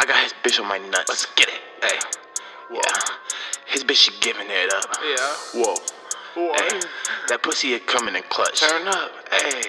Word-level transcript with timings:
I 0.00 0.06
got 0.06 0.16
his 0.22 0.32
bitch 0.42 0.58
on 0.58 0.66
my 0.66 0.78
nuts. 0.78 1.10
Let's 1.10 1.26
get 1.36 1.48
it. 1.48 1.60
Hey. 1.82 1.98
Yeah. 2.72 2.80
His 3.66 3.84
bitch, 3.84 3.96
she 3.96 4.10
giving 4.20 4.46
it 4.48 4.72
up. 4.72 4.96
Yeah. 5.04 5.60
Whoa. 5.60 5.74
What? 6.36 6.72
Hey. 6.72 6.80
That 7.28 7.42
pussy 7.42 7.74
it 7.74 7.86
coming 7.86 8.16
in 8.16 8.22
clutch. 8.30 8.60
Turn 8.60 8.88
up. 8.88 9.12
Hey. 9.30 9.60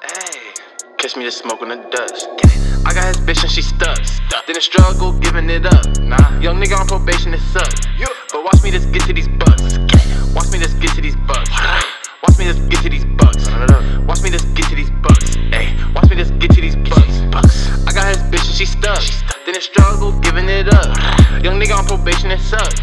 Hey. 0.00 0.54
Catch 0.96 1.18
me 1.18 1.24
just 1.24 1.40
smoking 1.40 1.68
the 1.68 1.76
dust. 1.90 2.26
I 2.86 2.94
got 2.94 3.04
his 3.04 3.18
bitch 3.18 3.42
and 3.42 3.52
she 3.52 3.60
stuck. 3.60 4.02
stuck. 4.02 4.46
Didn't 4.46 4.62
struggle 4.62 5.12
giving 5.20 5.50
it 5.50 5.66
up. 5.66 5.84
Nah. 6.00 6.40
Young 6.40 6.56
nigga 6.56 6.80
on 6.80 6.86
probation, 6.86 7.34
it 7.34 7.40
sucks. 7.52 7.84
Yeah. 7.98 8.06
But 8.32 8.44
watch 8.44 8.62
me 8.62 8.70
just 8.70 8.90
get 8.92 9.02
to 9.02 9.12
these 9.12 9.28
bucks. 9.28 9.76
Watch 10.34 10.50
me 10.52 10.58
just 10.58 10.80
get 10.80 10.94
to 10.94 11.02
these 11.02 11.16
bucks. 11.28 11.50
Didn't 19.56 19.72
struggle 19.72 20.12
giving 20.20 20.50
it 20.50 20.68
up. 20.68 20.84
Young 21.42 21.58
nigga 21.58 21.78
on 21.78 21.86
probation, 21.86 22.30
it 22.30 22.40
sucks. 22.40 22.78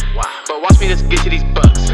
But 0.48 0.60
watch 0.60 0.80
me 0.80 0.88
just 0.88 1.08
get 1.08 1.20
to 1.20 1.30
these 1.30 1.44
bucks. 1.54 1.92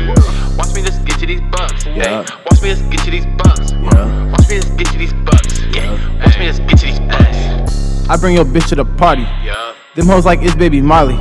Watch 0.57 0.73
me 0.73 0.81
just 0.81 1.03
get 1.03 1.19
to 1.19 1.25
these 1.25 1.41
bucks. 1.51 1.85
Yeah. 1.85 2.23
Hey, 2.23 2.35
watch 2.49 2.61
me 2.61 2.69
just 2.69 2.89
get 2.89 3.01
to 3.01 3.11
these 3.11 3.25
bucks. 3.25 3.73
Yeah. 3.73 4.31
Watch 4.31 4.47
me 4.47 4.55
just 4.55 4.77
get 4.77 4.87
to 4.87 4.97
these 4.97 5.11
bucks. 5.11 5.59
Yeah. 5.75 6.23
Watch 6.23 6.39
me 6.39 6.45
just 6.45 6.61
get 6.65 6.77
to 6.79 6.85
these 6.85 6.99
bucks. 7.01 8.09
I 8.09 8.15
bring 8.15 8.35
your 8.35 8.45
bitch 8.45 8.69
to 8.69 8.75
the 8.75 8.85
party. 8.85 9.23
Yeah. 9.43 9.75
Them 9.95 10.07
hoes 10.07 10.25
like 10.25 10.41
it's 10.43 10.55
baby 10.55 10.79
Marley. 10.79 11.15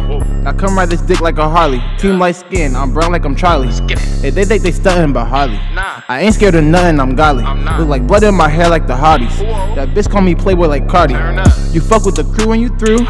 I 0.46 0.52
come 0.52 0.78
ride 0.78 0.90
this 0.90 1.00
dick 1.00 1.20
like 1.20 1.38
a 1.38 1.48
Harley. 1.48 1.82
Team 1.98 2.20
light 2.20 2.36
skin, 2.36 2.76
I'm 2.76 2.94
brown 2.94 3.10
like 3.10 3.24
I'm 3.24 3.34
Charlie. 3.34 3.72
get. 3.88 3.98
Hey, 3.98 4.30
they 4.30 4.44
think 4.44 4.62
they 4.62 4.70
stuntin' 4.70 5.12
but 5.12 5.24
hardly. 5.24 5.56
Nah. 5.74 6.02
I 6.08 6.20
ain't 6.20 6.34
scared 6.34 6.54
of 6.54 6.62
nothing, 6.62 7.00
I'm 7.00 7.16
golly. 7.16 7.42
I'm. 7.42 7.64
Look 7.78 7.88
like 7.88 8.06
blood 8.06 8.22
in 8.22 8.36
my 8.36 8.48
hair 8.48 8.68
like 8.68 8.86
the 8.86 8.94
Hardys. 8.94 9.36
Whoa. 9.40 9.74
That 9.74 9.88
bitch 9.88 10.08
call 10.08 10.22
me 10.22 10.36
Playboy 10.36 10.68
like 10.68 10.86
Carti. 10.86 11.14
You 11.74 11.80
fuck 11.80 12.04
with 12.04 12.14
the 12.14 12.24
crew 12.24 12.48
when 12.48 12.60
you 12.60 12.68
through. 12.78 13.06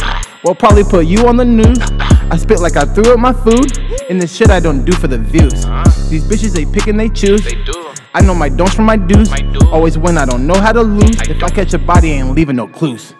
We'll 0.49 0.55
probably 0.55 0.83
put 0.83 1.05
you 1.05 1.29
on 1.29 1.37
the 1.37 1.45
news. 1.45 1.79
I 2.01 2.39
spit 2.39 2.61
like 2.61 2.75
I 2.75 2.87
threw 2.87 3.13
up 3.13 3.19
my 3.19 3.35
food. 3.35 3.69
And 4.09 4.19
the 4.19 4.27
shit 4.27 4.49
I 4.49 4.61
don't 4.61 4.83
do 4.83 4.93
for 4.93 5.07
the 5.07 5.19
views. 5.19 5.67
These 6.09 6.25
bitches 6.25 6.55
they 6.55 6.65
pick 6.65 6.87
and 6.87 6.99
they 6.99 7.11
choose. 7.11 7.45
They 7.45 7.63
do. 7.65 7.93
I 8.15 8.23
know 8.23 8.35
my 8.35 8.49
don'ts 8.49 8.73
from 8.73 8.87
my 8.87 8.97
dues. 8.97 9.31
Always 9.71 9.99
win, 9.99 10.17
I 10.17 10.25
don't 10.25 10.47
know 10.47 10.59
how 10.59 10.73
to 10.73 10.81
lose. 10.81 11.21
If 11.29 11.43
I 11.43 11.51
catch 11.51 11.75
a 11.75 11.79
body, 11.79 12.15
I 12.15 12.23
ain't 12.23 12.35
leaving 12.35 12.57
no 12.57 12.67
clues. 12.67 13.13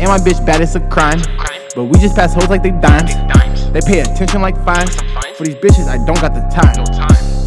And 0.00 0.08
my 0.08 0.16
bitch 0.16 0.46
bad, 0.46 0.62
it's 0.62 0.74
a 0.74 0.80
crime. 0.88 1.20
But 1.76 1.84
we 1.84 1.98
just 1.98 2.16
pass 2.16 2.32
hoes 2.32 2.48
like 2.48 2.62
they 2.62 2.70
dimes. 2.70 3.12
They 3.74 3.82
pay 3.82 4.00
attention 4.00 4.40
like 4.40 4.56
fines. 4.64 4.96
For 5.36 5.44
these 5.44 5.56
bitches, 5.56 5.88
I 5.88 6.02
don't 6.06 6.22
got 6.22 6.32
the 6.32 6.40
time. 6.48 6.86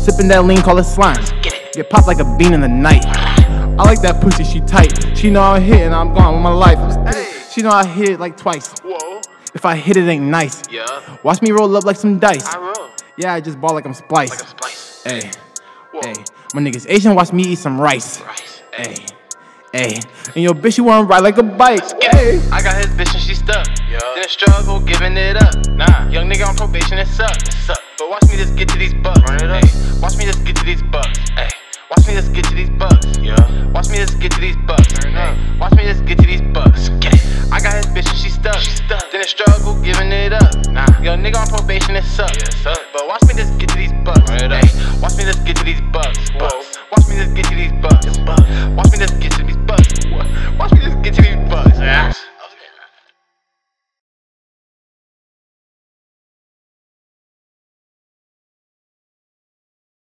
Sipping 0.06 0.28
that 0.28 0.46
lean, 0.46 0.62
call 0.62 0.78
it 0.78 0.84
slime. 0.84 1.26
Get 1.42 1.56
it. 1.56 1.74
Get 1.74 1.90
popped 1.90 2.06
like 2.06 2.20
a 2.20 2.38
bean 2.38 2.54
in 2.54 2.62
the 2.62 2.68
night. 2.68 3.04
I 3.08 3.84
like 3.86 4.04
that 4.04 4.22
pussy, 4.22 4.44
she 4.44 4.60
tight. 4.62 5.18
She 5.18 5.32
know 5.32 5.42
I 5.42 5.60
hit 5.60 5.82
and 5.82 5.96
I'm 5.96 6.14
gone 6.14 6.36
with 6.36 6.44
my 6.44 6.54
life. 6.54 6.78
She 7.52 7.64
know 7.64 7.72
I 7.72 7.88
hit 7.88 8.10
it 8.10 8.20
like 8.20 8.38
twice. 8.38 8.76
Whoa. 9.56 9.60
If 9.60 9.66
I 9.66 9.76
hit 9.76 9.96
it, 9.98 10.08
ain't 10.08 10.26
nice. 10.26 10.64
Yeah. 10.70 10.86
Watch 11.24 11.42
me 11.42 11.52
roll 11.52 11.76
up 11.78 11.86
like 11.86 11.96
some 11.96 12.20
dice. 12.20 12.46
I 12.46 12.60
roll. 12.60 12.90
Yeah, 13.18 13.34
I 13.34 13.42
just 13.42 13.60
ball 13.60 13.74
like 13.74 13.86
I'm 13.86 13.94
spliced. 13.94 14.32
Like 14.32 14.44
a 14.44 14.48
spice. 14.48 15.04
Hey, 15.06 15.32
hey, 16.04 16.14
my 16.54 16.62
niggas 16.62 16.86
Asian, 16.90 17.16
watch 17.16 17.32
me 17.32 17.44
eat 17.44 17.60
some 17.60 17.80
rice. 17.80 18.20
Rice. 18.22 18.62
Hey, 18.74 18.96
hey, 19.72 20.00
and 20.36 20.44
your 20.44 20.54
bitch, 20.54 20.78
you 20.78 20.84
wanna 20.84 21.08
ride 21.08 21.24
like 21.24 21.38
a 21.38 21.44
bike. 21.44 21.82
Get 22.02 22.14
Hey. 22.14 22.42
I 22.52 22.62
got 22.62 22.76
his 22.76 22.88
bitch 22.88 23.14
and 23.14 23.24
she 23.24 23.34
stuck. 23.36 23.66
Yeah. 23.90 24.00
Didn't 24.16 24.30
struggle 24.30 24.82
giving 24.82 25.16
it 25.16 25.38
up. 25.38 25.56
Nah. 25.70 26.10
Young 26.10 26.30
nigga 26.30 26.48
on 26.48 26.56
probation, 26.56 26.98
it 26.98 27.08
sucks. 27.08 27.48
It 27.48 27.54
suck. 27.54 27.80
But 27.98 28.10
watch 28.10 28.24
me 28.30 28.36
just 28.36 28.56
get 28.58 28.68
to 28.70 28.78
these 28.78 28.94
bucks. 28.96 29.22
Run 29.22 29.36
it 29.36 29.50
up. 29.50 29.64
Ay, 29.64 30.00
watch 30.02 30.18
me 30.18 30.26
just 30.26 30.44
get 30.44 30.58
to 30.58 30.66
these 30.66 30.84
bucks. 30.84 31.20
Ay, 31.38 31.50
watch 31.90 32.06
me 32.08 32.14
just 32.14 32.34
get 32.34 32.44
to 32.46 32.56
these 32.56 32.70
bucks. 32.72 33.18
Yeah. 33.20 33.72
Watch 33.72 33.88
me 33.88 33.98
just 33.98 34.20
get 34.20 34.32
to 34.34 34.42
these 34.42 34.58
bucks. 34.68 34.88
Turn 35.00 35.16
up. 35.16 35.38
Watch 35.60 35.74
me 35.74 35.84
just 35.84 36.04
get 36.06 36.18
to 36.20 36.25
She 39.26 39.32
struggle 39.32 39.74
giving 39.82 40.12
it 40.12 40.34
up. 40.34 40.54
Nah. 40.70 40.86
Young 41.02 41.24
nigga 41.24 41.42
on 41.42 41.48
probation, 41.48 41.96
it 41.96 42.04
sucks. 42.04 42.38
Yeah, 42.38 42.46
it 42.46 42.54
suck. 42.62 42.80
But 42.94 43.08
watch 43.08 43.24
me 43.28 43.34
just 43.34 43.58
get 43.58 43.70
to 43.70 43.76
these 43.76 43.92
bucks. 44.06 44.30
It. 44.30 44.52
Ay, 44.52 44.62
watch 45.02 45.18
me 45.18 45.24
just 45.24 45.44
get 45.44 45.56
to 45.58 45.64
these 45.64 45.82
bucks. 45.92 46.30
Bucks. 46.38 46.78
Watch 46.92 47.10
me 47.10 47.16
just 47.16 47.34
get 47.34 47.46
to 47.46 47.56
these 47.56 47.72
bucks. 47.82 48.18
Bucks. 48.20 48.46
Watch 48.78 48.92
me 48.92 49.00
just 49.00 49.20
get 49.20 49.32
to 49.32 49.44
these 49.44 49.58
bucks. 49.58 49.96